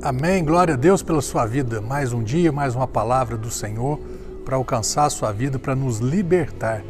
Amém. 0.00 0.42
Glória 0.42 0.72
a 0.72 0.76
Deus 0.78 1.02
pela 1.02 1.20
sua 1.20 1.44
vida. 1.44 1.78
Mais 1.78 2.10
um 2.10 2.22
dia, 2.22 2.50
mais 2.50 2.74
uma 2.74 2.88
palavra 2.88 3.36
do 3.36 3.50
Senhor 3.50 3.98
para 4.42 4.56
alcançar 4.56 5.04
a 5.04 5.10
sua 5.10 5.30
vida, 5.30 5.58
para 5.58 5.74
nos 5.74 5.98
libertar. 5.98 6.82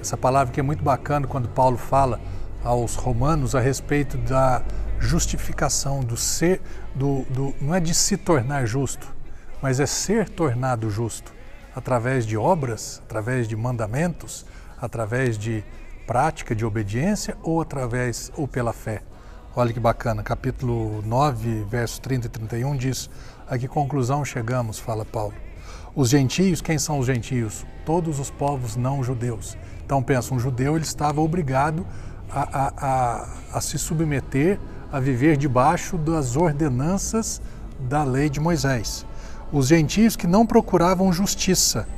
Essa 0.00 0.16
palavra 0.16 0.52
que 0.52 0.58
é 0.58 0.62
muito 0.62 0.82
bacana 0.82 1.26
quando 1.26 1.46
Paulo 1.48 1.76
fala 1.76 2.18
aos 2.64 2.94
romanos 2.94 3.54
a 3.54 3.60
respeito 3.60 4.16
da 4.16 4.62
justificação, 4.98 6.00
do 6.00 6.16
ser, 6.16 6.62
do, 6.94 7.22
do, 7.30 7.54
não 7.60 7.74
é 7.74 7.80
de 7.80 7.94
se 7.94 8.16
tornar 8.16 8.64
justo, 8.64 9.14
mas 9.60 9.78
é 9.78 9.84
ser 9.84 10.26
tornado 10.30 10.88
justo 10.88 11.34
através 11.76 12.24
de 12.24 12.38
obras, 12.38 13.02
através 13.04 13.46
de 13.46 13.56
mandamentos, 13.56 14.46
através 14.80 15.36
de 15.36 15.62
prática 16.06 16.54
de 16.54 16.64
obediência 16.64 17.36
ou 17.42 17.60
através 17.60 18.32
ou 18.38 18.48
pela 18.48 18.72
fé. 18.72 19.02
Olha 19.56 19.72
que 19.72 19.80
bacana, 19.80 20.22
capítulo 20.22 21.02
9, 21.06 21.64
versos 21.64 21.98
30 21.98 22.26
e 22.26 22.30
31 22.30 22.76
diz: 22.76 23.10
A 23.48 23.56
que 23.56 23.66
conclusão 23.66 24.24
chegamos, 24.24 24.78
fala 24.78 25.04
Paulo. 25.04 25.34
Os 25.96 26.10
gentios, 26.10 26.60
quem 26.60 26.78
são 26.78 26.98
os 26.98 27.06
gentios? 27.06 27.64
Todos 27.84 28.20
os 28.20 28.30
povos 28.30 28.76
não 28.76 29.02
judeus. 29.02 29.56
Então 29.84 30.02
pensa, 30.02 30.34
um 30.34 30.38
judeu 30.38 30.76
ele 30.76 30.84
estava 30.84 31.20
obrigado 31.22 31.84
a, 32.30 32.42
a, 32.42 32.72
a, 32.76 33.28
a 33.54 33.60
se 33.60 33.78
submeter 33.78 34.60
a 34.92 35.00
viver 35.00 35.36
debaixo 35.36 35.96
das 35.96 36.36
ordenanças 36.36 37.40
da 37.80 38.04
lei 38.04 38.28
de 38.28 38.38
Moisés. 38.38 39.06
Os 39.50 39.68
gentios 39.68 40.14
que 40.14 40.26
não 40.26 40.46
procuravam 40.46 41.10
justiça 41.10 41.88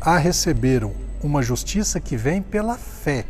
a 0.00 0.18
receberam 0.18 0.92
uma 1.22 1.40
justiça 1.40 2.00
que 2.00 2.16
vem 2.16 2.42
pela 2.42 2.76
fé. 2.76 3.24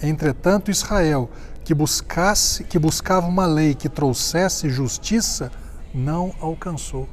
Entretanto, 0.00 0.70
Israel, 0.70 1.28
que 1.68 1.74
buscasse, 1.74 2.64
que 2.64 2.78
buscava 2.78 3.26
uma 3.26 3.44
lei 3.44 3.74
que 3.74 3.90
trouxesse 3.90 4.70
justiça, 4.70 5.52
não 5.92 6.34
alcançou. 6.40 7.06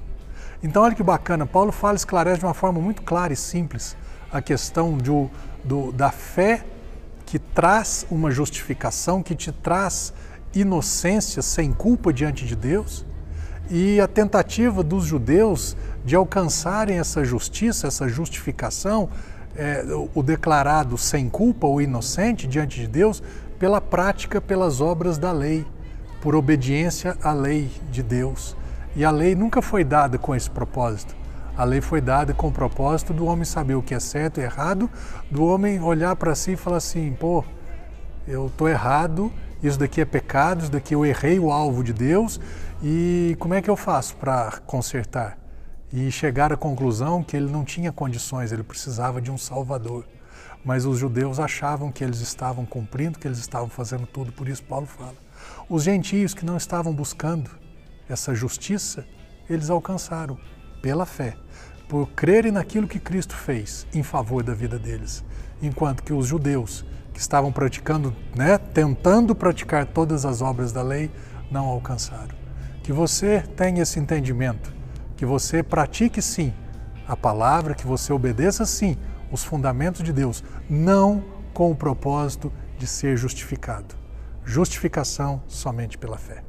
Então, 0.64 0.82
olha 0.82 0.96
que 0.96 1.04
bacana, 1.04 1.46
Paulo 1.46 1.74
fala, 1.74 1.98
esclarece 1.98 2.40
de 2.40 2.46
uma 2.46 2.54
forma 2.54 2.80
muito 2.80 3.02
clara 3.02 3.34
e 3.34 3.36
simples 3.36 3.98
a 4.32 4.42
questão 4.42 4.98
do, 4.98 5.30
do, 5.62 5.92
da 5.92 6.10
fé 6.10 6.64
que 7.26 7.38
traz 7.38 8.08
uma 8.10 8.32
justificação, 8.32 9.22
que 9.22 9.36
te 9.36 9.52
traz 9.52 10.14
inocência 10.54 11.42
sem 11.42 11.74
culpa 11.74 12.14
diante 12.14 12.46
de 12.46 12.56
Deus, 12.56 13.06
e 13.70 14.00
a 14.00 14.08
tentativa 14.08 14.82
dos 14.82 15.04
judeus 15.04 15.76
de 16.06 16.16
alcançarem 16.16 16.98
essa 16.98 17.26
justiça, 17.26 17.88
essa 17.88 18.08
justificação, 18.08 19.10
é, 19.58 19.84
o 20.14 20.24
declarado 20.24 20.98
sem 20.98 21.30
culpa 21.30 21.68
ou 21.68 21.82
inocente 21.82 22.48
diante 22.48 22.80
de 22.80 22.88
Deus, 22.88 23.22
pela 23.60 23.80
prática, 23.80 24.42
pelas 24.42 24.82
obras 24.82 25.18
da 25.18 25.32
lei, 25.32 25.66
por 26.22 26.36
obediência 26.36 27.18
à 27.22 27.34
lei 27.34 27.72
de 27.92 28.02
Deus. 28.02 28.56
E 28.96 29.04
a 29.04 29.12
lei 29.12 29.36
nunca 29.36 29.62
foi 29.62 29.84
dada 29.84 30.18
com 30.18 30.36
esse 30.36 30.50
propósito. 30.50 31.16
A 31.58 31.64
lei 31.64 31.80
foi 31.80 32.02
dada 32.02 32.34
com 32.34 32.48
o 32.48 32.52
propósito 32.52 33.14
do 33.14 33.26
homem 33.26 33.46
saber 33.46 33.76
o 33.76 33.82
que 33.82 33.94
é 33.94 34.00
certo 34.00 34.40
e 34.40 34.44
errado, 34.44 34.90
do 35.32 35.46
homem 35.46 35.82
olhar 35.82 36.16
para 36.16 36.36
si 36.36 36.54
e 36.54 36.58
falar 36.58 36.78
assim: 36.78 37.14
pô, 37.14 37.46
eu 38.28 38.48
estou 38.48 38.68
errado, 38.68 39.32
isso 39.64 39.80
daqui 39.80 40.02
é 40.02 40.06
pecado, 40.06 40.64
isso 40.64 40.72
daqui 40.72 40.94
eu 40.94 41.06
errei 41.06 41.40
o 41.40 41.52
alvo 41.52 41.84
de 41.84 41.94
Deus 41.94 42.40
e 42.84 43.38
como 43.40 43.54
é 43.54 43.62
que 43.62 43.70
eu 43.70 43.78
faço 43.78 44.16
para 44.18 44.60
consertar? 44.66 45.38
E 45.94 46.12
chegar 46.12 46.52
à 46.52 46.58
conclusão 46.58 47.24
que 47.24 47.38
ele 47.38 47.50
não 47.50 47.64
tinha 47.64 47.92
condições, 47.92 48.52
ele 48.52 48.64
precisava 48.64 49.22
de 49.22 49.32
um 49.32 49.38
Salvador 49.38 50.06
mas 50.64 50.86
os 50.86 50.98
judeus 50.98 51.40
achavam 51.40 51.92
que 51.92 52.04
eles 52.04 52.20
estavam 52.20 52.66
cumprindo, 52.66 53.20
que 53.20 53.28
eles 53.28 53.38
estavam 53.38 53.70
fazendo 53.70 54.08
tudo, 54.08 54.32
por 54.32 54.48
isso 54.48 54.64
Paulo 54.64 54.88
fala. 54.88 55.16
Os 55.70 55.84
gentios 55.84 56.34
que 56.34 56.46
não 56.46 56.58
estavam 56.58 56.94
buscando 56.94 57.52
essa 58.10 58.34
justiça, 58.34 59.06
eles 59.50 59.70
alcançaram 59.70 60.38
pela 60.82 61.06
fé, 61.06 61.36
por 61.88 62.08
crerem 62.10 62.52
naquilo 62.52 62.88
que 62.88 63.00
Cristo 63.00 63.36
fez 63.36 63.86
em 63.94 64.02
favor 64.02 64.44
da 64.44 64.54
vida 64.54 64.80
deles, 64.80 65.24
enquanto 65.62 66.04
que 66.04 66.14
os 66.14 66.28
judeus 66.28 66.86
que 67.14 67.20
estavam 67.20 67.52
praticando, 67.52 68.16
né, 68.36 68.58
tentando 68.58 69.34
praticar 69.34 69.86
todas 69.86 70.26
as 70.26 70.42
obras 70.42 70.72
da 70.72 70.82
lei, 70.82 71.10
não 71.50 71.66
alcançaram. 71.66 72.36
Que 72.84 72.92
você 72.92 73.42
tenha 73.56 73.84
esse 73.84 74.00
entendimento, 74.00 74.74
que 75.16 75.26
você 75.26 75.64
pratique 75.64 76.22
sim 76.22 76.54
a 77.08 77.16
palavra, 77.16 77.74
que 77.74 77.88
você 77.88 78.12
obedeça 78.12 78.66
sim 78.66 78.98
os 79.32 79.44
fundamentos 79.44 80.04
de 80.04 80.14
Deus, 80.14 80.44
não 80.70 81.24
com 81.54 81.72
o 81.72 81.76
propósito 81.76 82.52
de 82.78 82.88
ser 82.88 83.18
justificado. 83.18 83.96
Justificação 84.44 85.42
somente 85.48 85.98
pela 85.98 86.18
fé. 86.18 86.44